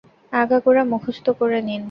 [0.33, 1.79] আগাগোড়া মুখস্ত করে নিন।